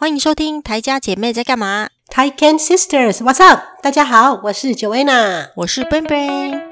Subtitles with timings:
[0.00, 3.62] 欢迎收听台家姐妹在干嘛？Taiken Sisters，What's up？
[3.82, 6.62] 大家好，我是 Joanna，我是 Ben Ben。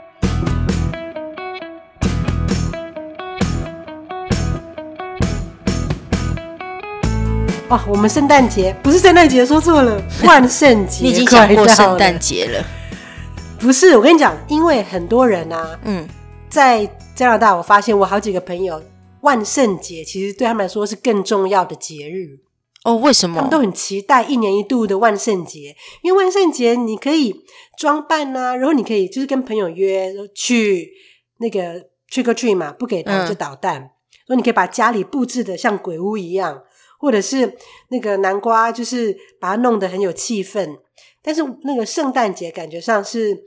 [7.68, 11.02] 哇，我们圣诞节不是圣诞节，说错了， 万圣节。
[11.02, 12.64] 你已经想过圣诞节了？
[13.58, 16.06] 不是，我跟你讲，因为很多人啊，嗯，
[16.48, 18.80] 在加拿大，我发现我好几个朋友，
[19.22, 22.45] 万圣节其实对他们来说是更重要的节日。
[22.86, 23.34] 哦，为什么？
[23.34, 27.34] 他们都很期待一年一度的万圣节，因为万圣节你可以
[27.76, 30.92] 装扮啊，然后你可以就是跟朋友约去
[31.38, 36.62] 那个 trick or treat 嘛，不给糖就捣蛋，然后、嗯、你可以把家里布置的像鬼屋一样，
[37.00, 37.56] 或者是
[37.88, 40.78] 那个南瓜，就是把它弄得很有气氛。
[41.20, 43.44] 但是那个圣诞节感觉上是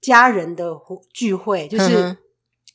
[0.00, 0.72] 家人的
[1.14, 2.16] 聚会，就是。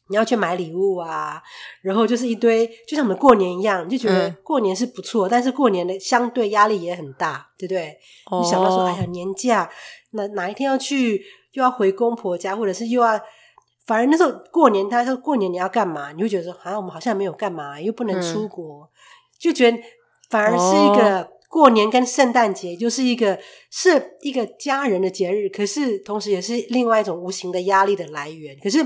[0.08, 1.44] 嗯你要去买礼物啊，
[1.82, 7.98] 然后就是一堆，就像我们过年一样，你就觉得过年是不错，嗯、但是过年的相对压力也很大，对不对？
[8.32, 9.70] 哦、你想到说，哎呀，年假，
[10.12, 13.20] 哪哪一天要去，又要回公婆家，或者是又要，
[13.86, 16.14] 反正那时候过年，他说过年你要干嘛？
[16.14, 18.90] 你会觉得说，好、啊、像我们好像没有干嘛，又不能出国，嗯、
[19.38, 19.78] 就觉得
[20.30, 23.38] 反而是一个过年跟圣诞节，就是一个
[23.72, 28.86] 是一个家人的节日，可是同时也是另外一种无形的压力的来源，可是。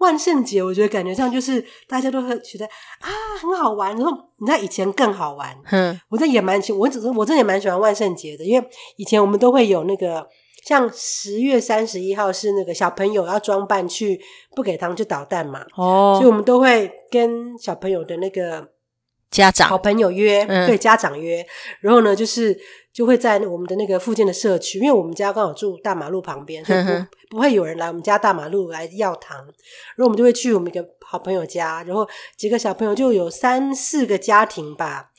[0.00, 5.54] 万圣节，我觉得感觉上就是大家都会觉得啊很好玩，然后你知道以前更好玩。
[5.70, 8.66] 嗯，我这也蛮喜，我只是我真的也蛮喜欢万圣节的，因为
[8.96, 10.26] 以前我们都会有那个
[10.64, 14.18] 像十月三十一号是那个小朋友要装扮去
[14.56, 15.66] 不给糖就捣蛋嘛。
[15.76, 18.70] 哦，所以我们都会跟小朋友的那个
[19.30, 21.46] 家长、好朋友约，嗯、对家长约，
[21.80, 22.58] 然后呢就是。
[22.92, 29.38] 就会在我们的那个附近的社区，因为我们家刚好住大马路旁边，所以不不会有人来我们家大马路来要糖。
[29.38, 32.06] 然后我们就会去我们一个好朋友家，然后
[32.36, 35.12] 几个小朋友就有三四个家庭吧，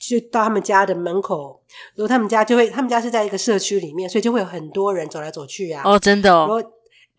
[0.00, 1.60] 就到他们家的门口，
[1.94, 5.82] 然后他们家就会，他们家是在一个社区里面，所以就会有很多人走来走去啊。
[5.84, 6.58] 哦，真的哦。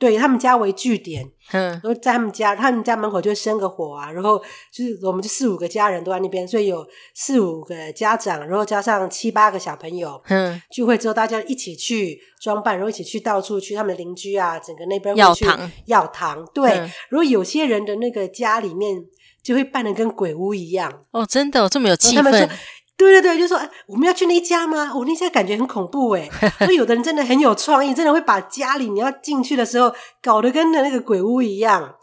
[0.01, 4.39] 对，他们家为据点，嗯，然后在他们家，他们家门口就会生个火啊，然后
[4.73, 6.83] 就是我们就四五个家人都在那边，所以有
[7.13, 19.05] 四五个家长，然后加上七八个小朋友，嗯，聚会之后大家一起去装扮，然后一起去到处去他们的邻居啊，整个那边要堂要糖，对，嗯、如果有些人的那个家里面
[19.43, 22.49] 就会办的跟鬼屋一样，哦，真的、哦、这么有气氛。
[22.97, 24.91] 对对对，就说哎，我们要去那家吗？
[24.93, 26.29] 我、哦、那家感觉很恐怖哎。
[26.59, 29.91] 所以有的人真的很有创意，真的会把家里你要进去的时候
[30.21, 31.95] 搞得跟那个鬼屋一样，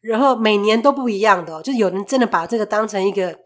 [0.00, 1.62] 然后每年都不一样的、哦。
[1.62, 3.36] 就有人真的把这个当成一个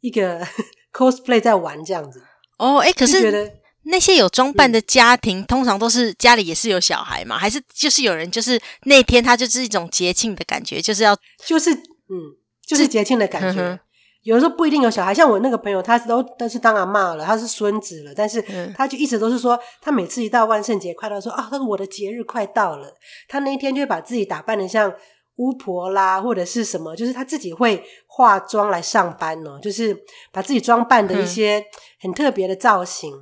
[0.00, 0.40] 一个
[0.94, 2.22] cosplay 在玩这样子。
[2.56, 3.52] 哦，哎，可是觉得
[3.82, 7.36] 那些有装扮的家庭，嗯、通常都是家里也是有小孩嘛？
[7.36, 11.14] 还是就是有人就是那天他就是一种节庆的感觉，就是要
[11.44, 12.32] 就是嗯，
[12.66, 13.60] 就是节庆的感觉。
[13.60, 13.80] 嗯
[14.22, 18.44] 有的时候不一定有小孩，像我那个朋友，他都都是当阿妈了，他是孙子了，但是
[18.76, 22.92] 他就一直都是说，他每次一到万圣节快到说，说啊，他说我的节日快到了，
[23.28, 24.92] 他那一天就会把自己打扮的像
[25.36, 29.96] 巫婆啦，或者是什么，就是他自己会化妆来上班哦，就是
[30.30, 31.64] 把自己装扮的一些
[32.00, 33.14] 很特别的造型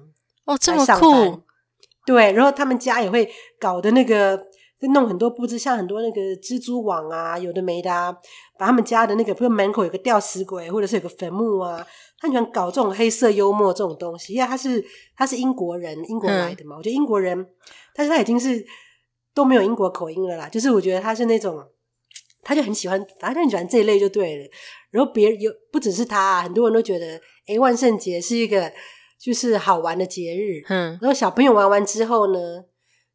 [0.46, 1.42] 哦，这么酷，
[2.06, 4.47] 对，然后他们家也会搞的那个。
[4.80, 8.16] 就弄很多布置，像很多那个蜘蛛网啊，有的没的啊，
[8.56, 11.84] 把他们家的那个，比如门口有个吊死鬼，或者是有个坟墓啊，
[12.20, 14.34] 他喜欢搞这种黑色幽默这种东西。
[14.34, 14.84] 因为他是
[15.16, 17.44] 他是英国人，英国来的嘛，嗯、我觉得英国人，
[17.92, 18.64] 但是他已经是
[19.34, 20.48] 都没有英国口音了啦。
[20.48, 21.60] 就是我觉得他是那种，
[22.44, 24.48] 他就很喜欢，反正很喜欢这一类就对了。
[24.92, 28.72] 然后别人有不只是他、啊，很多人都觉得，诶，万圣节是一个
[29.18, 30.62] 就是好玩的节日。
[30.68, 32.38] 嗯，然后小朋友玩完之后呢，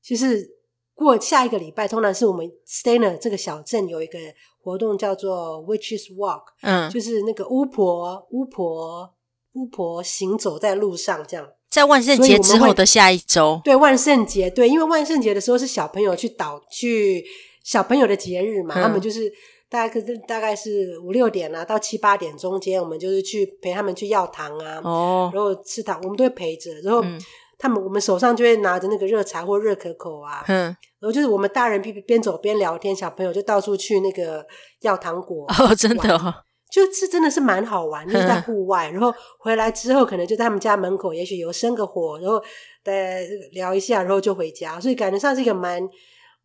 [0.03, 0.51] 就是。
[0.95, 4.19] 过下一个礼拜，通常是我们 Stainer 这个小镇有一个
[4.61, 9.11] 活动，叫做 Witches Walk，嗯，就是那个巫婆、巫婆、
[9.53, 11.47] 巫婆行走在路上，这样。
[11.69, 17.25] 在万圣节之后的下一周，对万圣节，对，因为万圣节的时候是小朋友去导去
[17.63, 19.31] 小朋友的节日嘛，嗯、他们就是
[19.69, 27.01] 大概可是大概是五六点啊到七八点中间，我们就是去陪他们去要糖啊，哦，然后吃糖，我们都会陪着，然后。
[27.03, 27.19] 嗯
[27.63, 30.65] 他们我们手上就会拿着那个热茶或热可口啊，嗯，
[30.99, 34.45] 然后就是我们大人边边走边聊天，小朋友就到处去那个
[34.81, 42.43] 要糖果哦， 真的哦，就是真的是蛮好玩，就是在户外，然后回来之后可能就在他们家门口，也许有生个火，然后
[42.83, 43.21] 再
[43.53, 45.81] 聊一下，然后就回家，所以感觉上是一个蛮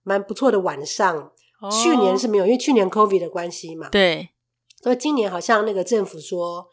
[0.05, 1.33] 蛮不错的晚上。
[1.61, 4.29] 哦，去年是没有，因为去年 COVID 的关系嘛，对，
[4.81, 6.69] 所以今年好像那个政府说。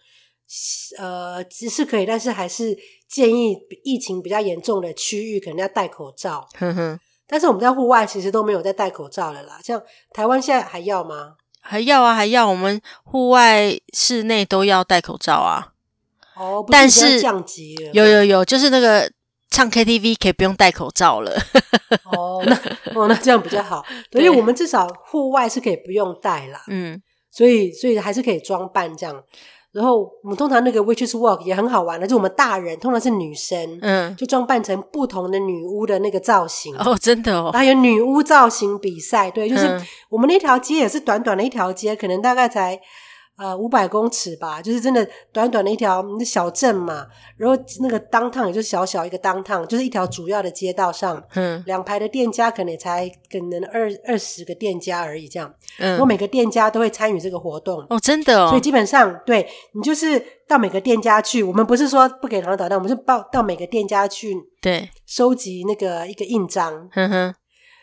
[0.98, 2.78] 呃，只是可以，但是还是
[3.08, 6.48] 建议疫情比较严重的区域可能要戴口罩。
[6.58, 9.60] 哼哼，但是我们在户外其实都没有在戴口罩了啦。
[9.64, 9.82] 像
[10.14, 11.36] 台湾现在还要吗？
[11.60, 12.48] 还要啊，还要。
[12.48, 15.74] 我们户外、室内都要戴口罩啊。
[16.36, 17.92] 哦，不但是降级了。
[17.92, 19.12] 有有有，就是那个
[19.50, 21.36] 唱 KTV 可以不用戴口罩了。
[22.04, 22.56] 哦，那
[22.94, 26.64] 哦那这样比较好， 对，因为我们至少户外是可以不用戴啦。
[26.68, 27.02] 嗯，
[27.32, 29.24] 所以所以还是可以装扮这样。
[29.76, 36.74] 然后我们通常那个 Witches Walk 也很好玩的，就我们大人通常是女生，嗯，就装扮成不同的女巫的那个造型。
[36.78, 42.80] 哦，真的哦，还有女巫造型比赛，对，就是我们那条街也是短短的一条街，可能大概才。
[43.38, 47.06] 呃，五百公尺吧，就是真的短短的一条小镇嘛。
[47.36, 55.54] 然后那个 downtown 也就是小小一个 downtown，就是一条主要的街道上，嗯，两排的店家可能也才可能二二十个店家而已，这样。
[55.80, 58.48] 嗯，然后每个店家都会参与这个活动哦，真的哦。
[58.48, 66.90] 所以基本上，对你就是到每个店家去，我们不是说不给糖导弹，我们是报到每个店家去，对，收集那个一个印章。
[66.94, 67.36] 嗯哼。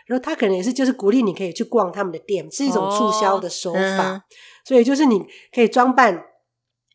[0.07, 3.79] 然后他可能也是就是鼓励你可以去逛他们的店，是一种促销的手法。
[3.79, 4.23] 哦嗯
[4.65, 5.21] 所以就是你
[5.53, 6.23] 可以装扮，然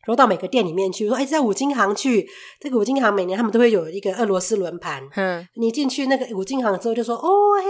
[0.06, 2.26] 后到每个店里面去，说：“哎，在五金行去，
[2.58, 5.06] 这个五金行每年他们都会有一个俄罗斯轮盘。
[5.16, 7.28] 嗯，你进去那个五金行之后，就说：‘哦
[7.62, 7.68] 嘿，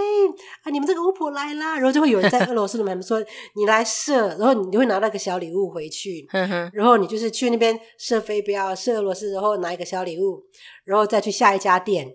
[0.62, 3.20] 啊，你们这个巫婆来啦！’然后就会有人在俄罗斯轮盘 说
[3.56, 6.28] ：‘你来射，然后你就会拿那个小礼物回去。
[6.30, 10.44] 嗯哼，然后你就是去那边射飞镖、射俄罗斯，然后拿一个小礼物，
[10.84, 12.14] 然后再去下一家店。’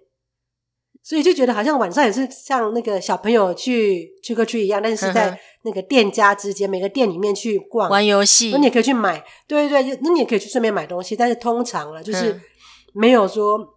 [1.06, 11.14] 所以就觉得好像晚上也是像那个小朋友去 trick or treat 一样，但是是在那个店家之间，每个店里面去逛玩游戏，那你也可以去买，对对对，那你也可以去顺便买东西。
[11.14, 12.40] 但是通常了，就是
[12.94, 13.68] 没有说，嗯、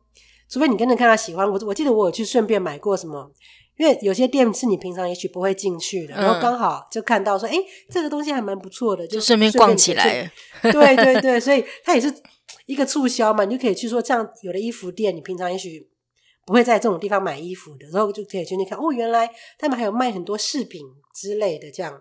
[0.48, 1.44] 除非你真的看他喜欢。
[1.50, 3.28] 我我记得我有去顺便买过什么，
[3.76, 7.56] 因为有些店是你平常也许不会进去的，嗯、然后刚好就看到说，哎，
[7.90, 10.30] 这个东西还蛮不错的，就顺便逛起来。
[10.62, 12.14] 对对 对，所以它也是
[12.66, 15.88] 一个促销嘛，你就可以去说，这样有的衣服店，你平常也许。
[16.46, 19.28] 不会在这种地方买衣服的，然后就可以去那看哦，原来
[19.58, 22.00] 他们还有卖很多饰品之类的这样，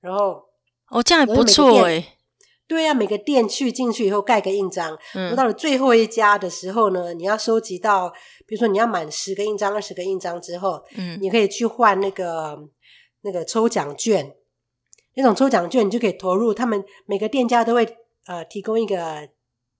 [0.00, 0.42] 然后
[0.90, 2.16] 哦，这样也不错哎。
[2.66, 8.12] 对呀、啊，每个店去进去以后盖个印章，嗯，到了最后一家的时候呢，你要收集到，
[8.46, 12.58] 比如说你要满十个印章、二十个印章之后，嗯，你可以去换那个
[13.22, 14.34] 那个抽奖券，
[15.14, 17.96] 那种抽奖券你就可以投入，他们每个店家都会
[18.26, 19.30] 呃提供一个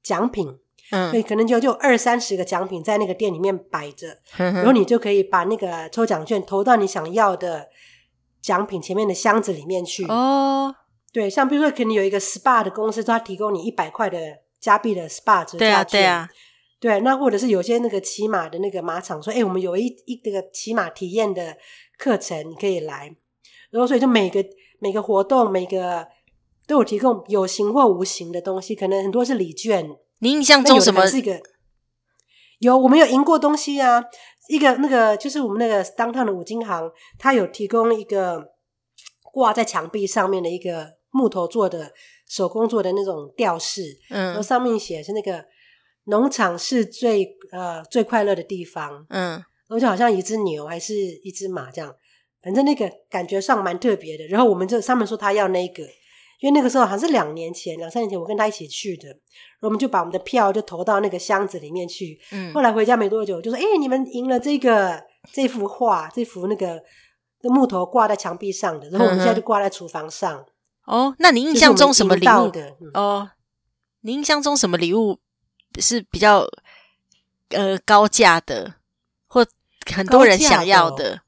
[0.02, 0.58] 奖品。
[0.90, 7.68] 嗯，所以可能就就二三十个奖品在那个店里面摆着，嗯、然后你就可以把那个抽奖券投到你想要的
[8.40, 10.06] 奖品前面的箱子里面去。
[10.06, 10.74] 哦，
[11.12, 14.18] 对，像比如说，可能有一个 SPA 的公司，它提供你一百块的
[14.60, 15.58] 加币的 SPA 折价券。
[15.58, 16.28] 对啊，对啊，
[16.80, 17.00] 对。
[17.00, 21.56] 那或者是有些那个骑马的那个马场说，哎，我们有一一个骑马体验的
[21.98, 23.14] 课程，你可以来。
[23.70, 24.42] 然后所以就每个
[24.78, 26.06] 每个活动，每个
[26.66, 29.90] 都有提供有形或无形的东西，可能很多是礼券。
[30.20, 31.06] 你印象中什么？
[31.06, 31.40] 是一个
[32.58, 34.02] 有我们有赢过东西啊！
[34.48, 38.42] 一个那个就是我们那个 downtown 的五金行，它有提供一个
[39.32, 41.92] 挂在墙壁上面的一个木头做的
[42.26, 45.44] 手工做的那种吊饰，嗯，然后上面写是那个
[46.04, 51.94] 农场是最呃最快乐的地方，嗯，而且好像一只牛还是一只马这样，
[52.42, 54.26] 反正那个感觉上蛮特别的。
[54.26, 55.84] 然后我们就上面说他要那个。
[56.40, 62.16] 因为那个时候好像是两年前、两三年前，我跟他一起去的，然后我们就把我们的票就投到那个箱子里面去。
[62.30, 65.02] 嗯，后来回家没多久，就说：“哎、欸，你们赢了这个
[65.32, 66.80] 这幅画，这幅那个
[67.40, 70.38] 那木头挂在墙壁上的，然后我们现在就挂在厨房上。
[70.38, 70.46] 嗯”
[71.10, 72.76] 哦，那你印象中什么礼物的？
[72.80, 73.30] 嗯、哦，
[74.02, 75.18] 你印象中什么礼物
[75.80, 76.46] 是比较
[77.48, 78.74] 呃高价的，
[79.26, 79.44] 或
[79.92, 81.10] 很多人想要的？
[81.10, 81.20] 的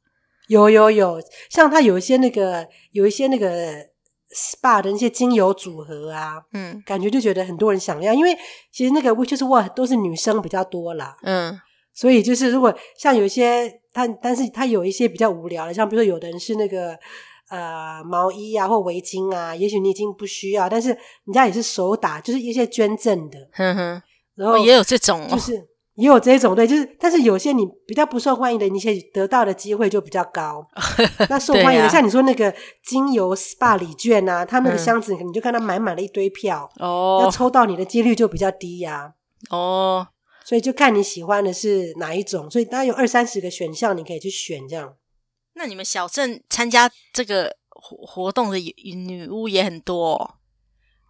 [0.46, 1.20] 有有有，
[1.50, 3.89] 像他有一些那个，有一些那个。
[4.34, 8.36] SPA 的那些精油组合啊，嗯，感觉就觉得很多人想要，因为
[8.72, 11.60] 其实那个 Witches Walk 都是女生比较多啦，嗯，
[11.92, 16.96] 所以就是如果像有一些他，但是他有一些比较无聊的，像比如说有的人是那个
[17.50, 24.02] 呃毛衣啊或围巾啊，也许你已经不需要，但是人家也是手打，就是一些捐赠的，哼哼，
[24.36, 25.68] 然后也有这种，就是。
[25.94, 30.66] 也有这种对，就是，但是有些你比较不受欢迎的，你可以得到的机会就比较高。
[31.28, 32.54] 那受欢迎的，啊、像你说那个
[32.84, 39.12] 精油 SPA 礼券啊，他那个箱子，你就看他满满了一堆票，哦、嗯，要抽到你的几率就比较低呀、
[39.48, 39.56] 啊。
[39.56, 40.08] 哦，
[40.44, 44.94] 所以就看你喜欢的是哪一种，所以大概有二三十个选项，你可以去选这样。
[45.54, 50.34] 那你们小镇参加这个活活动的女巫也很多、哦。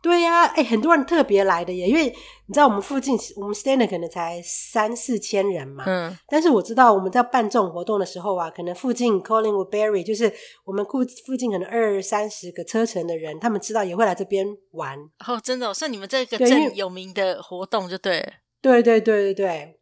[0.02, 10.32] 对呀、啊，哎，很多人特别来的耶，因为你知道我们附近，我们 Stanton 可能才三四千人嘛，嗯，但是我知道我们在办这种活动的时候啊，可能附近 Collingwood Barrie 就是
[10.64, 14.98] 我们附附近可能二三十个车程的人，他们知道也会来这边玩。
[15.26, 18.32] 哦，真的、哦，算你们这个镇有名的活动就对了。
[18.62, 19.78] 对对对对对，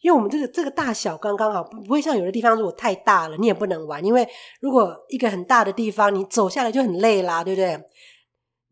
[0.00, 4.28] 因为我们这个这个大小刚刚好，不会像有的地方如果太大了，你也不能玩，因为
[4.60, 7.78] 如果一个很大的地方，你走下来就很累啦，对不对？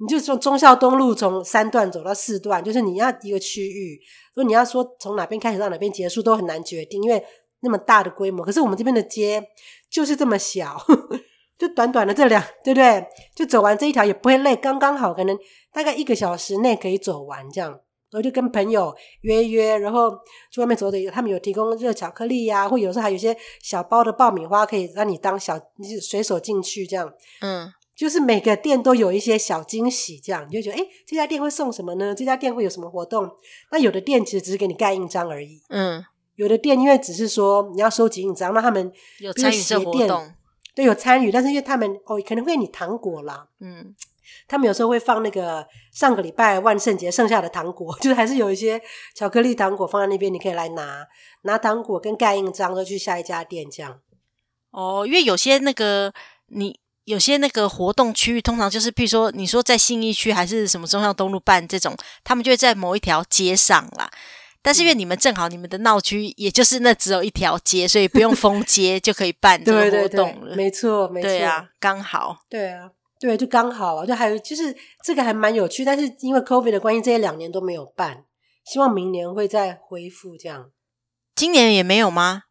[0.01, 4.01] 你就从忠孝东路从三段走到四段，就是你要一个区域，
[4.33, 7.25] 所以你要说从哪边开始到哪边结束都很难决定，因为
[7.61, 8.45] 那么大的规模。
[8.45, 9.43] 可是我们这边的街
[9.91, 10.81] 就是这么小，
[11.59, 13.05] 就短短的这两，对不对？
[13.35, 15.37] 就走完这一条也不会累，刚刚好，可能
[15.73, 17.81] 大概一个小时内可以走完这样。
[18.11, 20.11] 然后就跟朋友约约，然后
[20.51, 27.13] 去外面走的，他们有提供热巧克力呀、啊，或有时候还有一些小包的爆米花，可以让你当小，你就随手进去这样。
[27.43, 32.15] 嗯，就是每个店都有一些小惊喜，这样你就觉得，哎，这家店会送什么呢？
[32.15, 33.29] 这家店会有什么活动？
[33.73, 35.61] 那有的店其实只是给你盖印章而已。
[35.71, 36.05] 嗯，
[36.37, 40.33] 有的店因为只是说你要收集印章，那他们有参与这活动，
[40.77, 43.49] 对，有参与，但是因为他们哦，可能会给你糖果啦。
[43.59, 43.97] 嗯。
[44.47, 48.81] 他们有时候会放那个上个礼拜万圣节剩下的糖果， 就是还是有一些
[49.15, 51.07] 巧克力糖果放在那边，你可以来拿
[51.43, 54.01] 拿糖果跟盖印章，就去下一家店这样。
[54.71, 56.13] 哦，因为有些那个
[56.49, 56.79] 你
[57.09, 64.11] 有些那个活动区域，通常就是譬如说你说在信义区还是什么中央东路办这种，他们就会在某一条街上啦。
[64.61, 70.41] 但是因为你们正好你们的闹区也就是那只有一条街，所以不用封街就可以办这个活动了。
[70.41, 72.91] 对对对，没错，没错，对啊，刚好，对啊。
[73.21, 74.73] 对，就刚好啊，就还有就是
[75.03, 78.25] 这个还蛮有趣，但是因为 COVID 的关系，这些两年都没有办，
[78.65, 80.71] 希望明年会再恢复这样。
[81.35, 82.43] 今年也没有吗？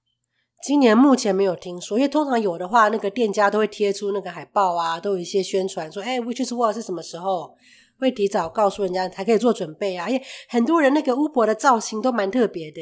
[0.63, 7.55] 今年目前没有听说，因为通常有的话，那个店家都会贴出那个海报啊，都有一些宣传说，哎，Witches World 是什么时候，
[7.99, 10.09] 会提早告诉人家才可以做准备啊。
[10.09, 12.81] 因为很多人那个巫婆的造型都蛮特别的，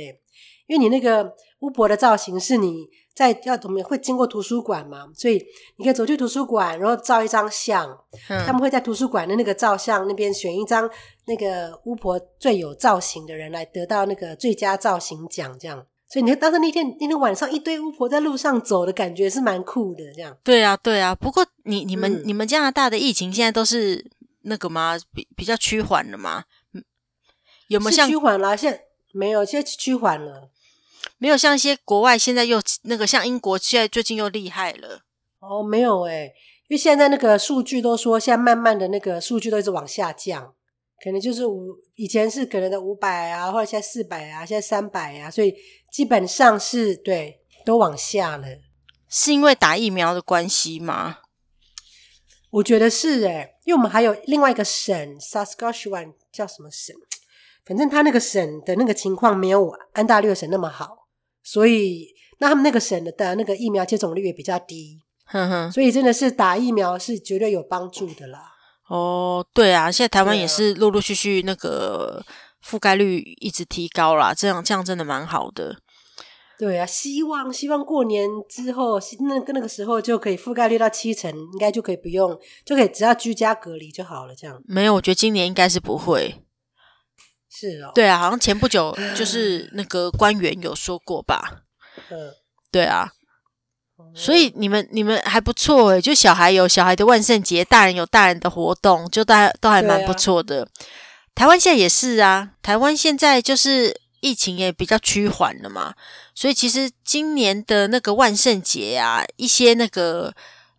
[0.68, 2.88] 因为你那个巫婆的造型是你。
[3.16, 5.08] 在要怎么会经过图书馆嘛？
[5.16, 5.42] 所以
[5.78, 7.90] 你可以走去图书馆，然后照一张相。
[8.28, 10.90] 嗯、他们会在图书馆的那个照相那边选一张
[11.26, 15.88] 那个巫婆最有造型的人来得到那个最佳造型奖，这样。
[16.08, 20.38] 所以你看当时那天那天晚上一堆巫婆在路上走的感觉是蛮酷的，这样。
[20.44, 21.16] 对啊，对啊。
[21.16, 24.06] 不过你你们、嗯、你们加拿大的疫情现在都是
[24.42, 24.98] 那个吗？
[25.14, 26.46] 比比较趋缓了吗？
[27.68, 28.56] 有没有像趋缓了？
[28.56, 28.82] 现在
[29.12, 30.50] 没有，现在趋缓了。
[31.18, 35.02] 没有像一些国外现在又那个像英国现在最近又厉害了
[35.40, 36.34] 哦，没有诶，
[36.68, 40.54] 因为现在那个数据都说现在慢慢的那个数据都一直往下降，
[41.04, 45.56] 可能就是五以前是可能的五百啊，或者现在四百啊，现在三百啊，所以
[45.92, 48.48] 基本上是对都往下了，
[49.10, 51.20] 是因为打疫苗的关系吗？
[52.52, 56.96] 我觉得是诶，因为我们还有另外一个省 Saskatchewan 叫什么省，
[57.66, 61.08] 反正他那个省的那个情况没有安大略省那么好。
[61.44, 62.08] 所以，
[62.40, 68.55] 那他们那个省的的那个疫苗接种率也比较低，哼哼，所以真的是打疫苗是绝对有帮助的啦。
[68.88, 72.24] 哦，对啊，现在台湾也是陆陆续续那个
[72.64, 75.78] 覆盖率一直提高啦，这样这样真的蛮好的。
[76.58, 84.34] 对啊，希望希望过年之后，那个那个时候就可以覆盖率到七成，应该就可以不用，就可以只要居家隔离就好了。
[84.34, 86.42] 这样没有，我觉得今年应该是不会。
[87.50, 91.64] 是哦，对啊，好像前不久就是那个官员有说过吧，
[92.12, 92.32] 嗯，
[92.72, 93.10] 对啊，
[94.16, 100.64] 所以你们你们还不错诶，就小孩有小孩的万圣节，大人有大人的活动，就大家都还蛮不错的。
[100.64, 100.68] 啊、
[101.36, 105.94] 台湾现在也是啊，台湾现在就是疫情也比较趋缓了嘛，
[106.34, 110.34] 所以其实今年的那个万圣节啊，一些那个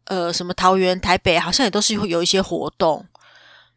[0.06, 3.04] 呃什么桃园、台北，好像也都是会有一些活动，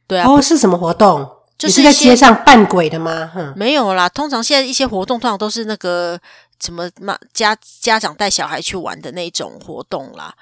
[0.07, 1.29] 对啊，哦，是什么活动？
[1.57, 3.29] 就是在街上扮鬼的吗？
[3.33, 4.07] 哼，没有啦。
[4.07, 6.17] 通常现在一些活动，通常都是那个
[6.59, 10.33] 什么嘛，家家长带小孩去玩的那种活动啦。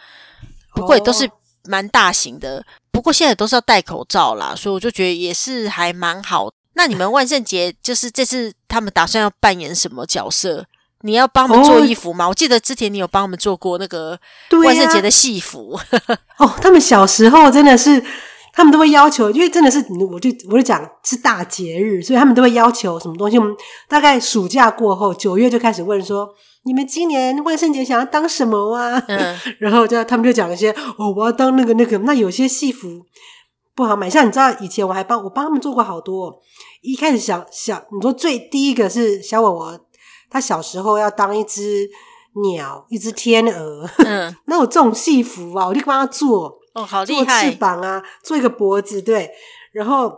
[0.74, 1.30] 不过也都是
[1.66, 2.66] 蛮大型的。
[2.92, 6.52] 不过现在都是要戴口罩啦，所以我就觉得也是还蛮好。
[6.74, 10.66] 那你们万圣节就是这次他们打算要扮演什么角色？
[11.02, 12.28] 你要帮我们做衣服吗？
[12.28, 14.20] 我记得之前你有帮我们做过那个
[14.64, 15.80] 万圣节的戏服。
[16.38, 18.04] 哦，他们小时候真的是。
[18.58, 19.78] 他们都会要求，因为真的是，
[20.12, 23.38] 我就我就讲是大节日，所以他们都会要求什么东西。
[23.38, 23.56] 我们
[23.88, 26.28] 大概暑假过后，九月就开始问说
[26.66, 33.06] ：“你们今年万圣节想要当什么啊？”嗯， 然后就他们就讲一些：“哦，我要当那个那个。”那有些戏服
[33.76, 36.40] 不好买，像你知道，以前我还帮我帮他们做过好多。
[36.82, 39.80] 一开始想想，你说最第一个是小我我，
[40.32, 41.88] 他小时候要当一只
[42.42, 43.88] 鸟，一只天鹅。
[44.04, 46.58] 嗯， 那我这种戏服啊，我就帮他做。
[46.78, 47.42] 哦，好厉害！
[47.42, 49.32] 做翅膀啊，做一个脖子，对。
[49.72, 50.16] 然后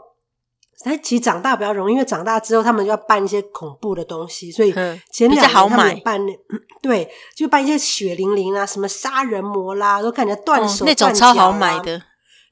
[0.84, 4.74] 他其实长大比较容易，因为长大之后他们就要扮一些恐怖的东西，所以
[5.10, 6.20] 前两年他们扮，
[6.82, 12.02] 对，就扮一些血淋淋啊，什么杀人魔啦，都看起来断手那种超好买的，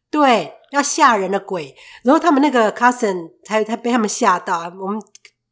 [0.10, 1.76] 对，要吓人的鬼。
[2.04, 4.98] 然后他们那个 cousin 才才被他们吓到，我们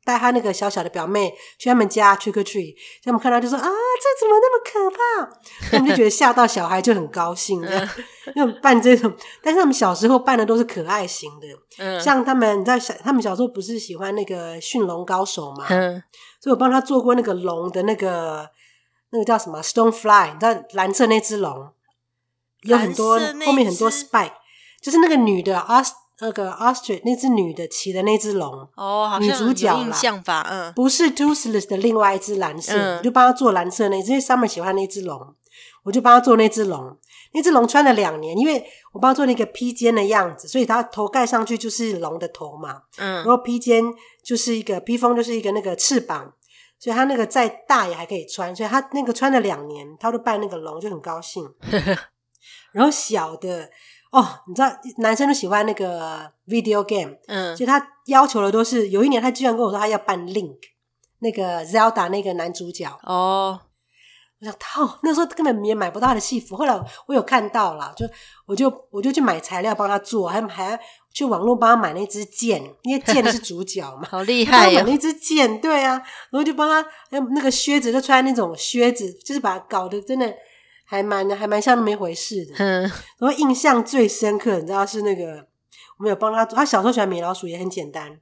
[0.05, 5.71] 带他那个小小的表妹去他们家 trick or treat，他们看到就说啊，这怎么那么可怕？
[5.75, 7.89] 他们就觉得吓到小孩就很高兴，这样。
[8.35, 11.47] 因为办这种，但是他们小时候办的都是可爱型的，
[11.79, 16.01] 嗯，像他们在小，他们小时候不是喜欢那个驯龙高手嘛，嗯，
[16.39, 18.47] 所以我帮他做过那个龙的那个
[19.09, 21.71] 那个叫什么？Stone fly，你知道蓝色那只龙，
[22.61, 24.33] 有很多后面很多 spike，
[24.81, 25.83] 就是那个女的啊。
[26.21, 35.35] 那个 ostrich 那只女的骑的那只龙哦，好像女主角印象吧，嗯，不是 Toothless 的另外一只蓝色，嗯、我就帮她做蓝色那只，因为 Summer 喜欢那只龙，
[35.83, 36.97] 我就帮她做那只龙。
[37.33, 43.83] 那只龙穿了两年，因为我帮她做那个披肩的样子，所以他头盖上去就是龙的头嘛，嗯，然后披肩
[44.23, 46.33] 就是一个披风，就是一个那个翅膀，
[46.79, 51.43] 所以他那个再大也还可以穿，所以他那个穿了两年，他都扮那个龙就很高兴。
[52.71, 53.69] 然后小的。
[54.15, 60.55] 哦，你知道男生都喜欢那个 video game，嗯，所以他要求的都是，有一年他居然跟我说他要扮 Link，
[61.19, 62.85] 那个 Zelda 那个男主角。
[63.03, 63.59] 哦，
[64.39, 66.73] 我想套，那时候根本也买不到他的戏服，后来
[67.07, 68.05] 我有看到了，就
[68.45, 70.79] 我就我就去买材料帮他做，还还
[71.13, 80.33] 去网络帮他买那支剑，因为剑是主角嘛， 好厉害呀，买那支剑，对啊，然后就帮他，那个靴子就穿那种靴子，就是把他搞得真的。
[80.87, 82.81] 还蛮还蛮像那么一回事的，嗯，
[83.17, 85.47] 然后印象最深刻，你知道是那个
[85.97, 88.19] 我们有帮他做，他小时候喜欢米老鼠也很简单，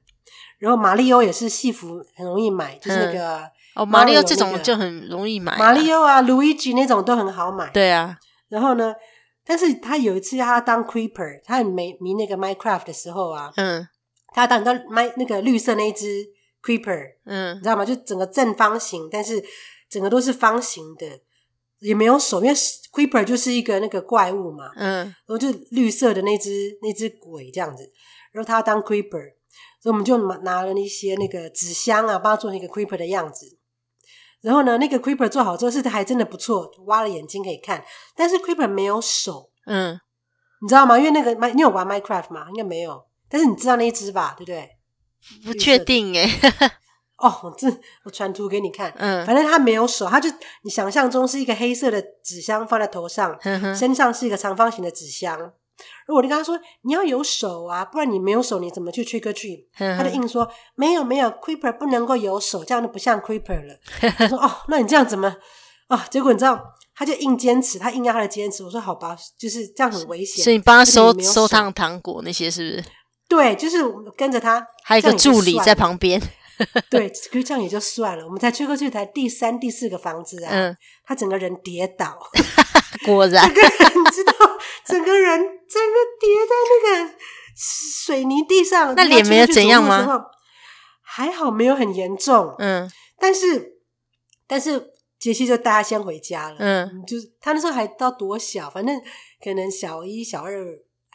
[0.58, 8.18] 然后马里欧也是戏服很容易买，就是那个、嗯、哦，马里欧这种就很容易买，马里欧啊，路易吉那种都很好买，对啊，
[8.48, 8.94] 然后呢，
[9.44, 13.86] 但是他有一次要他当 Creeper，他很迷迷那个 Minecraft 的时候啊，嗯，
[14.32, 16.06] 他要当你知道麦那个绿色那一只
[16.62, 17.84] Creeper，嗯，你知道吗？
[17.84, 19.44] 就整个正方形，但是
[19.90, 21.06] 整个都是方形的。
[21.84, 22.54] 也没有手，因为
[22.92, 27.92] Creeper 就是一个那个怪物嘛，嗯，然后就绿色的那只那只鬼这样子，
[28.32, 29.34] 然后他当 Creeper，
[29.82, 33.58] 所以我们就拿了一些那个纸箱啊，帮他做成一个 Creeper 的样子。
[34.40, 37.84] 然后呢，那个 Creeper 做好之后是还真的不错，挖了眼睛可以看，
[38.16, 40.00] 但是 Creeper 没有手，嗯，
[40.62, 40.98] 你知道吗？
[40.98, 42.46] 因为那个你有玩 Minecraft 吗？
[42.48, 44.34] 应该没有，但是你知道那一只吧？
[44.38, 44.70] 对不对？
[45.44, 46.28] 不确定诶
[47.28, 47.66] 哦， 这
[48.04, 48.92] 我传图给你看。
[48.96, 50.28] 嗯，反正他没有手，他就
[50.62, 53.36] 你想象中是一个黑色的纸箱放在头上，
[53.74, 55.38] 身上是一个长方形的纸箱。
[56.06, 59.64] 如果我就跟他说你要有手啊，不然你没有手你怎么去 trick or treat？
[59.96, 63.74] 他就硬说没有没有，Creeper 不能够有手，这样就不像 Creeper 了。
[64.16, 65.26] 他说哦，那你这样怎么
[65.88, 66.00] 啊、哦？
[66.10, 66.62] 结果你知道，
[66.94, 68.62] 他就硬坚持，他硬要他的坚持。
[68.62, 70.44] 我说好吧，就是这样很危险。
[70.44, 72.84] 所以你帮他收收烫糖果那些是不是？
[73.26, 73.78] 对，就是
[74.16, 76.22] 跟着他，还有一个助理在旁边。
[76.90, 78.24] 对，可是这样也就算了。
[78.24, 82.18] 我们才去过去台第三、第四个房子啊，嗯、他整个人跌倒，
[83.04, 84.32] 果然，整个人你知道，
[84.86, 87.14] 整个人整个跌在那个
[87.56, 88.94] 水泥地上。
[88.94, 90.26] 那脸没有怎样吗？
[91.02, 92.54] 还好没有很严重。
[92.58, 93.78] 嗯，但是
[94.46, 96.56] 但是杰西就带他先回家了。
[96.58, 99.00] 嗯，就是他那时候还到多小，反正
[99.42, 100.52] 可能小一、小二。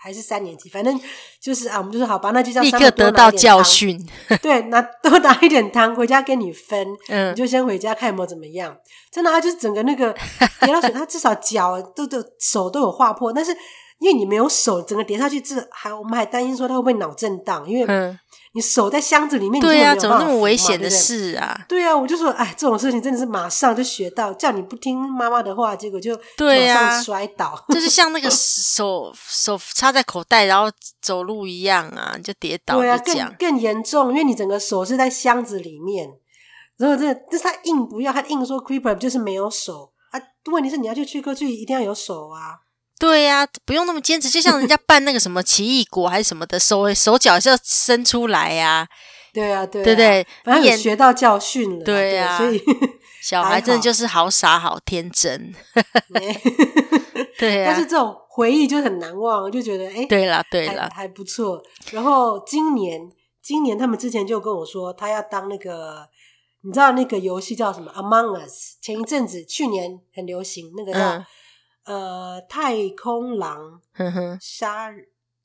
[0.02, 1.00] 还是三年级，反正
[1.42, 4.02] 就是啊，我们就说好吧，那就叫立刻得到教训。
[4.42, 8.76] 对，拿多拿一点糖回家跟你分，嗯，你就先回家看有没有怎么样。
[9.12, 10.16] 真的，他就是整个那个
[10.62, 13.52] 跌到水，他至少脚都都手都有划破，但是
[14.00, 18.18] 因为你没有手，整个跌下去，这还我们还担心说他会不会脑震荡，因为。
[18.52, 21.66] 嗯你手在箱子里面，对啊，怎么那么危险的事啊？
[21.70, 30.68] 对啊，我就说，哎，这种事情真的是马上就学到，叫你不听妈妈的话，结果就马上摔倒，就是像那个手手插在口袋，然后
[31.00, 32.78] 走路一样啊，就跌倒。
[32.78, 36.10] 对啊，更更严重，因为你整个手是在箱子里面，
[36.78, 40.20] 然后这这是他硬不要，他硬说 Creeper 就是没有手啊。
[40.52, 42.58] 问题是你要去去过去，一定要有手啊。
[43.00, 48.88] 对呀、啊，不用那么坚持，就像人家扮那个什么奇异果还是什么的，手手脚是要伸出来呀、啊。
[49.32, 51.86] 对呀、啊，对、啊，对对，反正学到教训了。
[51.86, 52.62] 对呀、啊，所以
[53.22, 55.54] 小孩真的就是好傻好天真。
[57.40, 61.64] 对呀、啊，但是这种回忆就很难忘，就觉得哎，对了对了，还不错。
[61.92, 63.10] 然后今年，
[63.42, 66.06] 今年他们之前就跟我说，他要当那个，
[66.64, 68.76] 你知道那个游戏叫什么？Among Us。
[68.82, 71.00] 前一阵子去年很流行那个叫。
[71.00, 71.26] 嗯
[71.90, 73.82] 呃，太空狼
[74.40, 74.92] 杀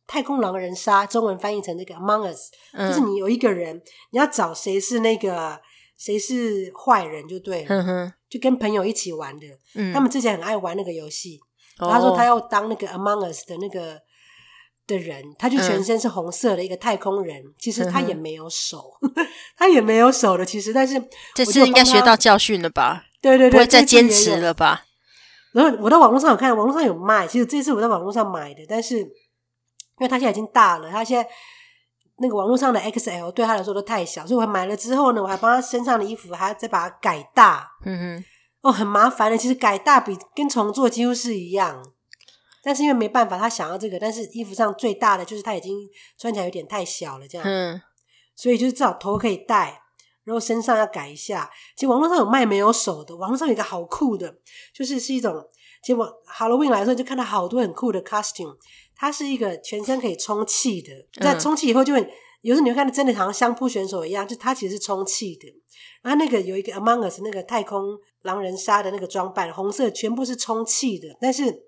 [0.06, 3.80] 太空狼人杀，中文翻译成这个 Among Us，、嗯、就是你有一个人，
[4.10, 5.58] 你要找谁是那个
[5.96, 7.66] 谁是坏人就对
[8.28, 9.46] 就跟朋友一起玩的。
[9.74, 11.40] 嗯、他们之前很爱玩那个游戏。
[11.78, 13.98] 哦、他说他要当那个 Among Us 的那个
[14.86, 18.92] 的人，他就全身是红色的一个太空人，嗯、其实他也没有手，
[19.56, 20.44] 他也没有手的。
[20.44, 21.02] 其实，但是
[21.34, 23.06] 这次应该学到教训了吧？
[23.22, 24.84] 对对对，不会再坚持了吧？
[25.54, 27.26] 然后我在网络上有看，网络上有卖。
[27.26, 29.06] 其实这次我在网络上买的，但是因
[30.00, 31.30] 为他现在已经大了，他现在
[32.18, 37.70] 那个网络上的 XL 对他来说都太小，所以我买了之后呢，我还帮他身上的衣服还要再把它改大。
[37.84, 38.24] 嗯哼，
[38.62, 39.38] 哦，很麻烦的。
[39.38, 41.80] 其实改大比跟重做几乎是一样，
[42.62, 45.78] 但是因为没办法，他想要这个，但是衣服上最大的就是他已经
[46.18, 47.46] 穿起来有点太小了，这样。
[47.46, 47.80] 嗯，
[48.34, 49.80] 所以就是至少头可以戴，
[50.24, 51.50] 然后身上要改一下。
[51.76, 54.36] 其实网络上有卖没有手的，网络上有一个好酷的，
[54.74, 55.34] 就是是一种，
[55.82, 58.56] 结果 Halloween 来的时候就看到好多很酷的 costume。
[58.96, 62.10] 它是一个全身可以充气的，在充气以后就会，嗯、
[62.42, 65.48] 有时候你会看到真的好像相扑选手一样，就它其实是充气的。
[66.00, 71.64] 然后那个有一个 Among Us 那个太空狼人杀的那个装扮，红色全部是充气的，但是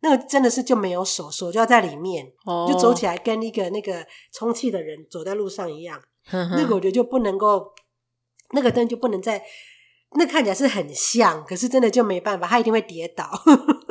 [0.00, 6.00] 那个真的是就没有手，手就要在里面，哦、就走起来跟一个那个充气的人走在路上一样。
[6.30, 7.72] 那个我觉得就不能够，
[8.52, 9.42] 那个灯就不能再，
[10.12, 13.24] 那、看起来是很像，可是真的就没办法，他一定会跌倒。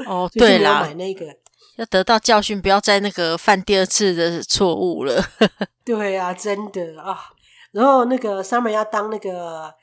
[0.07, 1.25] 哦，对啦，买那个。
[1.77, 5.23] 要得到教训，不要再那个犯第二次的错误了。
[5.85, 7.17] 对啊，真的啊。
[7.71, 9.73] 然后那个 Summer 要当那个，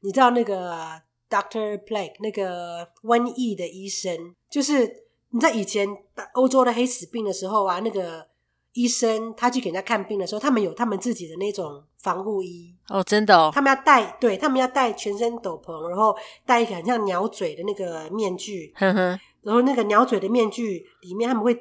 [0.00, 5.88] 你知道那个 Doctor Plague 那个瘟疫的医生，就是你在以前
[6.34, 8.26] 欧洲的黑死病的时候啊，那个
[8.72, 18.72] 医生他去给人家看病的时候，他们有他们自己的那种防护衣哦，真的哦，他们要戴，对，他们要戴全身斗篷，然后戴一个很像鸟嘴的那个面具。
[18.76, 19.20] 呵呵。
[19.40, 21.54] 然后那个鸟嘴的面具里面，他们会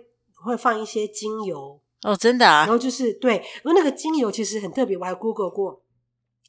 [0.44, 2.62] 会放一些精油哦，真的啊。
[2.62, 5.82] 然后就是对，然后那个精油其实很特别，我还 Google 过，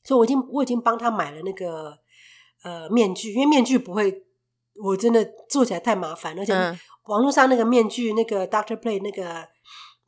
[0.02, 1.96] 所以我已经我已经帮他买了那个
[2.64, 4.24] 呃面具，因为面具不会，
[4.82, 6.52] 我真的做起来太麻烦，而且
[7.04, 9.46] 网络上那个面具，那个 Doctor Play 那个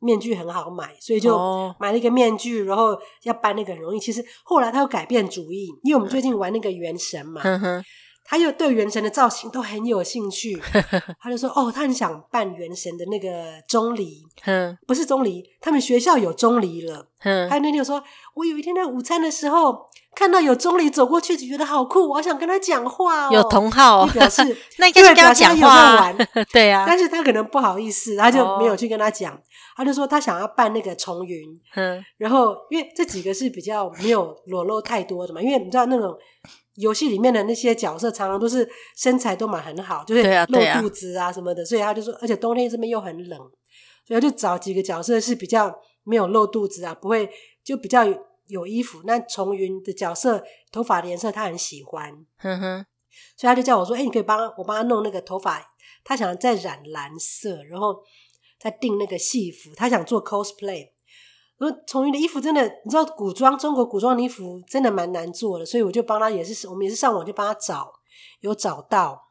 [0.01, 1.37] 面具很好买，所以就
[1.79, 3.99] 买了一个面具，然后要搬那个很容易。
[3.99, 7.41] 其实后来他又改变主意，因为我们最近玩那个原神嘛。
[8.23, 10.61] 他又对原神的造型都很有兴趣，
[11.19, 14.23] 他就说：“哦，他很想扮原神的那个钟离，
[14.87, 18.01] 不是钟离，他们学校有钟离了。”还有那天我说
[18.35, 24.41] ：“我有一天在午餐的时候看到有钟离走过去，就觉得好酷，我好想跟他讲话哦。”有同好表示
[24.79, 26.17] 那应该是跟他讲话玩，
[26.53, 29.37] 对啊，但是他可能不好意思，他就没有去跟他讲。
[29.75, 31.59] 他就说他想要扮那个重云，
[32.17, 36.15] 然后因为这几个是比较没有裸露太多的嘛，因为你知道那种。
[36.81, 43.39] 游戏里面的那些角色常常都是身材都蛮很好，就是露肚子啊什么的，所以他就说，而且冬天这边又很冷，
[44.05, 47.29] 所以他就找几个角色是比较没有露肚子啊，不会
[47.63, 48.03] 就比较
[48.47, 49.01] 有，衣服。
[49.05, 52.85] 那重云的角色头发的颜色他很喜欢，哼哼，
[53.37, 55.63] 所以他就叫我说：“哎，你可以帮我帮他弄那个头发，
[56.03, 57.95] 他想再染蓝色，然后
[58.59, 60.89] 再定那个戏服，他想做 cosplay。”
[61.85, 67.91] 重云的衣服真的，你知道古装中国古装的衣服真的蛮难做的，所以我就帮他，也是我们也是上网就帮他找，
[68.39, 69.21] 有找到，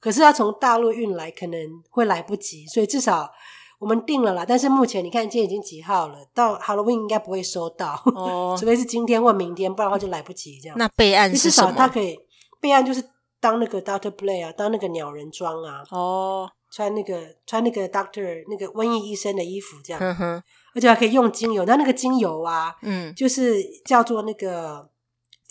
[0.00, 3.30] 可是要从大陆运来可能会来不及，所以至少
[3.78, 4.44] 我们定了啦。
[4.46, 10.76] 但是目前你看，今天已经几号了，到 Halloween 应该不会收到，哦， 除非是今天或明天，不然的话就来不及这样。
[10.76, 11.70] 那备案是什么？
[11.70, 12.18] 至少他可以
[12.60, 13.02] 备案，就是
[13.40, 20.00] 当那个 Doctor Play 啊，当那个鸟人装啊，哦，穿那个穿那个 Doctor 那个瘟疫医生的衣服这样。
[20.00, 20.42] 呵呵
[20.74, 24.88] 而且还可以用精油，那那个精油啊，嗯，就是叫做那个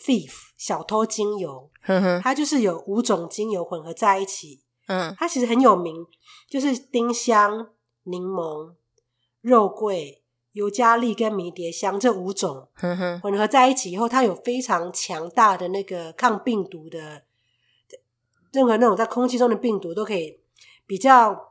[0.00, 6.06] thief 小偷精油，呵呵，它就是有五种精油混合在一起，嗯，它其实很有名，
[6.48, 7.68] 就是丁香、
[8.04, 8.72] 柠檬、
[9.42, 17.24] 肉桂、尤加利跟迷迭香这五种，呵呵，混合在一起以后，它有非常强大的那个抗病毒的，
[18.52, 20.40] 任何那种在空气中的病毒都可以
[20.88, 21.44] 比较。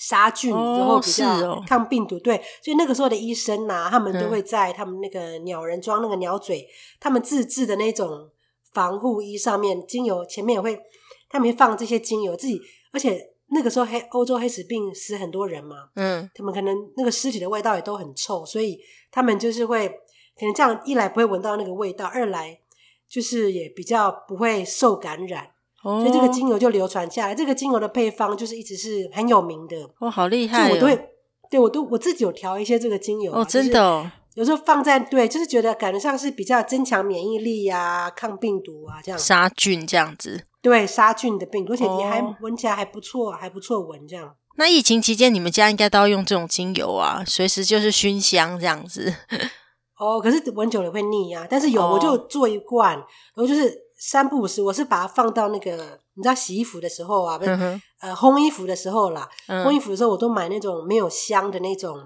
[0.00, 6.68] 杀菌，然后比较抗病毒，对，所以那个时候的医生呐、啊，他们都会在他们那个鸟人装那个鸟嘴，
[7.00, 8.30] 他们自制的那种
[8.72, 10.80] 防护衣上面，精油前面也会，
[11.28, 18.78] 他们放这些精油，自己，而且那个时候黑欧洲黑死病死很多人嘛，嗯，他们可能那个尸体的味道也都很臭，所以
[19.10, 22.60] 他们就是会，可能这样一来不会闻到那个味道，二来
[23.08, 25.50] 就是也比较不会受感染。
[25.80, 29.76] 所以这个精油就流传下来，这个精油的配方就是一直是很有名的。
[30.00, 30.70] 哦，好厉害！
[30.72, 31.08] 我都会，
[31.48, 33.32] 对我都我自己有调一些这个精油。
[33.32, 34.10] 哦，真的哦。
[34.34, 39.18] 有时候放在对，就是觉得感觉上是比较增强免疫力呀、抗病毒啊这样。
[39.18, 40.44] 杀菌这样子。
[40.60, 44.34] 对，杀菌的病毒，而且你还闻起来还不错，还不错闻这样。
[44.56, 49.14] 那疫情期间你们家应该都要用这种精油啊，随时就是熏香这样子。
[49.98, 51.46] 哦，可是闻久了会腻啊。
[51.48, 53.87] 但是有我就做一罐，然后就是。
[53.98, 59.28] 三不五时，我是把它放到那个，你知道洗衣服的时候啊，不是、嗯、呃烘衣服的时候啦。
[59.48, 61.98] 嗯、烘衣服的时候，我都买那种没有香的那种，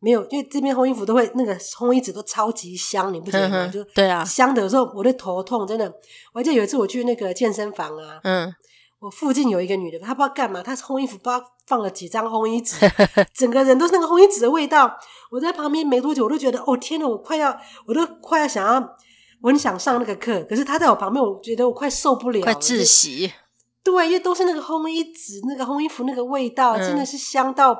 [0.00, 3.64] 没有，因为这边烘衣服都会那个烘衣纸都超级香，你不觉得吗？
[3.64, 5.86] 嗯、就对啊，香的有时候我的头痛，真的。
[6.34, 8.54] 我还记得有一次我去那个健身房啊，嗯，
[9.00, 12.76] 我附近有一个女的，她不知道干嘛，她烘衣服不知道放了几张烘衣纸，
[13.34, 14.94] 整个人都是那个烘衣纸的味道。
[15.30, 18.96] 我在旁边没多久，我都觉得哦天哪，我快要，我都快要想要，
[19.40, 23.32] 我很想上那个课，可是他在我旁边，我觉得我快受不了，快窒息。
[23.82, 27.78] 对，因为都是那个烘衣纸，那个烘衣服那个味道，真的是香到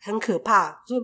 [0.00, 0.82] 很可怕。
[0.86, 1.00] 所以，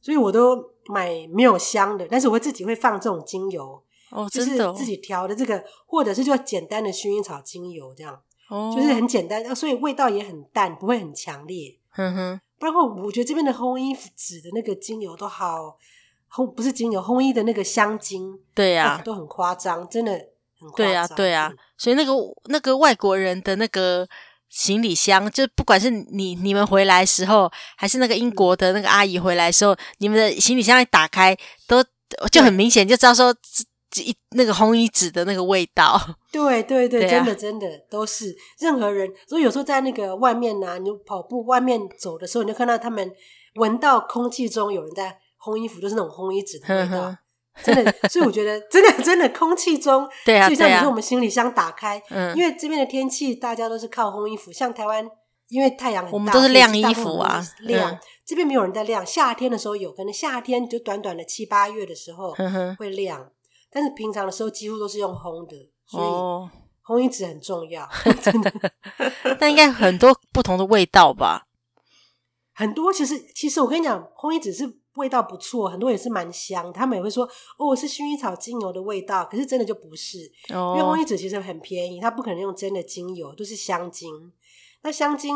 [0.00, 3.82] 所以我都买没有香的，但是我会自己会放这种精油，
[4.30, 8.20] 就是自己调的这个，或者是就简单的薰衣草精油这样。
[8.48, 11.76] 哦，就是很简单，所以味道也很淡，不会很强烈。
[11.90, 15.76] 哼哼，不然的话，我觉得这边的烘衣服纸的那个精油都好
[16.32, 20.12] 烘，不是精油，烘衣的那个香精，对呀、啊，都很夸张，真的
[20.60, 20.76] 很夸张。
[20.76, 21.52] 对呀、啊，对呀、啊。
[21.76, 22.12] 所以那个
[22.46, 24.08] 那个外国人的那个
[24.48, 31.36] 行李箱，就不管是你你们回来时候，还是那个英国的那个阿姨回来时候，嗯、你们的行李箱一打开，
[31.66, 31.84] 都
[32.30, 33.34] 就很明显就知道说。
[33.96, 35.98] 一那个烘衣纸的那个味道，
[36.30, 39.10] 对对对，对啊、真的真的都是任何人。
[39.26, 43.10] 所以有时候在那个外面啊，你跑步外面走的时候，你就看到他们
[43.54, 47.16] 闻到空气中有人在烘衣服，就是那种烘衣纸的味道。
[47.60, 55.04] 真的，所以我觉得 真的真的空气中， 对啊，就像你说我们行李箱打开，嗯，因为这边的天气大家都是靠烘衣服，像台湾
[55.48, 57.90] 因为太阳很大，我们都是晾衣服啊，晾。
[57.90, 62.32] 嗯、这边没有人在晾，夏天的时候有，可能夏天就短短的七八月的时候
[62.78, 63.28] 会晾。
[63.70, 66.04] 但是平常的时候几乎都是用烘的，所以
[66.86, 67.88] 烘衣纸很重要，
[68.22, 68.52] 真的。
[69.38, 71.48] 但应该很多不同的味道吧？
[72.54, 74.64] 很多，其实其实我跟你讲，烘衣纸是
[74.98, 76.70] 味道不错，很多也是蛮香。
[76.70, 84.30] 他们也会说哦，是薰衣草精油的味道，可是真的就不是，哦、因为烘衣纸其实很便宜，它不可能用真的精油，都是香精。
[84.82, 85.34] 那香精，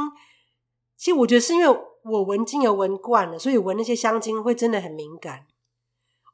[0.99, 5.47] 其实我觉得是因为我闻精油闻惯了，所以闻那些香精会真的很敏感。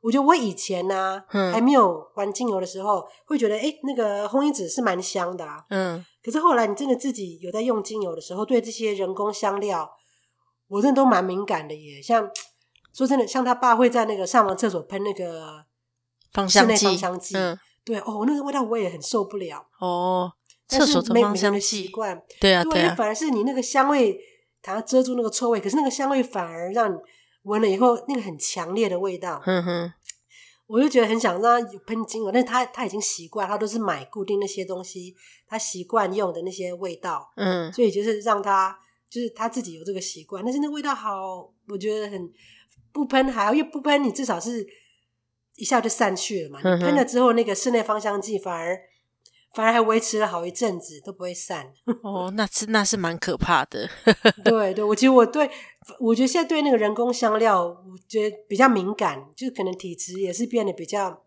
[0.01, 5.64] 我觉得我以前呢、啊，嗯、还没有玩精油的时候，会觉得哎、欸，那个烘衣纸是蛮香的啊。
[5.71, 6.05] 嗯。
[6.23, 9.91] 可是后来你真的自己有在用精油的时候，对这些人工香料，
[10.69, 12.01] 我真的都蛮敏感的耶。
[12.01, 12.31] 像
[12.92, 15.64] 说真的，像他爸会在那个上完厕所喷那个
[16.33, 17.37] 芳香剂，芳香剂。
[17.37, 17.59] 嗯。
[17.85, 19.66] 对哦，那个味道我也很受不了。
[19.81, 20.33] 哦。
[20.68, 21.61] 厕所的芳香剂。
[21.61, 22.22] 习惯。
[22.40, 22.94] 对啊，对啊。
[22.94, 24.18] 反而是你那个香味，
[24.62, 26.96] 它遮住那个臭味，可是那个香味反而让你。
[27.44, 29.92] 闻了以后，那个很强烈的味道，嗯哼，
[30.66, 35.14] 我就觉得很想让他有喷精油，但是他他已经习惯，他都是买固定那些东西，
[35.46, 42.31] 他习惯用的那些味道，嗯，所以就是让他就是他自己有这个习惯，但是那味道好，我觉得很
[42.98, 44.66] 不喷还好，因为不喷你至少是
[45.54, 48.76] 一下就散去了嘛，你喷了之后那个室内芳香剂反而。
[49.54, 51.72] 反而还维持了好一阵子都不会散
[52.04, 53.88] 哦，那是那是蛮可怕的。
[54.44, 55.50] 对对，我其实我对
[55.98, 61.22] 我觉得现在对那个人工香料，我觉得比较敏感，就可能体质也是变得比较，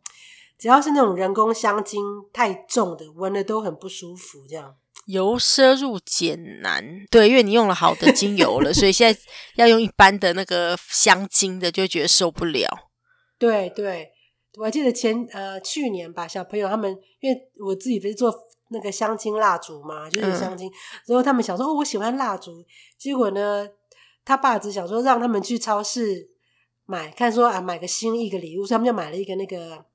[0.57, 1.99] 只要是那种人工香精
[2.31, 4.45] 太重的，闻了都很不舒服。
[4.47, 4.75] 这样
[5.05, 9.19] 由奢入俭难， 对，因为你用了好的精油了，所以现在
[9.55, 12.89] 要用一般的那个香精的，就觉得受不了。
[13.37, 14.11] 对对。
[14.57, 18.29] 我还记得前呃去年吧，小朋友他们因为我自己不是做
[18.67, 20.75] 那个香精蜡烛嘛，就是香精，嗯、
[21.07, 22.51] 然后他们想说哦，我喜欢蜡烛，
[22.97, 23.65] 结果呢，
[24.25, 26.29] 他爸只想说让他们去超市
[26.85, 29.85] 买，看说啊买个心意一个礼物，所以他们就买了一个那个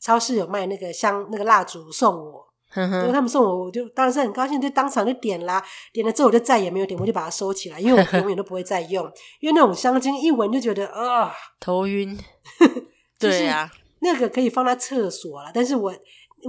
[0.00, 9.04] 超市有卖那个香那个蜡烛送我，然他们送我，我就当然是很高兴，就当场就点啦，点了之后我就再也没有点，我就把它收起来，因为我 永远都不会再用，
[9.40, 12.16] 因为那种香精一闻就觉得啊、呃、头晕，
[13.18, 13.70] 就是、对呀、啊。
[14.04, 15.94] 那个可以放在厕所了，但是我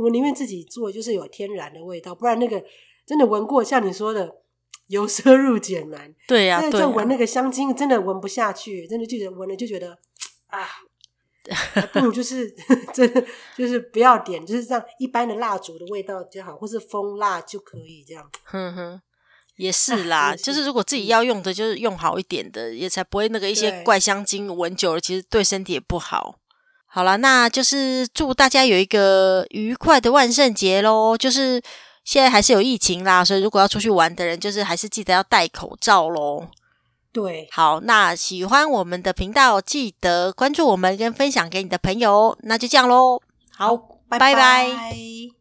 [0.02, 2.64] 我宁愿自己做，就是有天然的味道，不然那个
[3.06, 4.38] 真的闻过，像你说的，
[4.88, 6.16] 由奢入俭难。
[6.28, 6.72] 对呀、啊。
[6.72, 10.00] 再闻那个香精，真的闻不下去，真的就觉得闻了就觉得
[10.48, 10.68] 啊，
[11.92, 12.50] 不如就是
[12.94, 13.24] 真的
[13.58, 18.30] 就是不要点，就是让一般的蜡烛的味道就好，或是蜂蜡就可以这样。
[18.46, 19.02] 哼哼，
[19.58, 26.40] 也是 啦，啊、就是如果自己要用的，就是用好一点的，也才不会那个一些怪香精闻久了，其实对身体也不好。
[26.86, 31.18] 好了，那就是祝大家有一个愉快的万圣节喽！
[31.18, 31.60] 就是
[32.04, 36.48] 现在还是有疫情啦，所以如果要出去玩的人，就是还是记得要戴口罩喽。
[37.14, 43.22] 对，好，那喜欢我们的频道，记得关注我们跟分享给你的朋友，那就这样喽。
[43.56, 43.78] 好，
[44.10, 44.34] 拜拜。
[44.34, 44.98] 拜拜。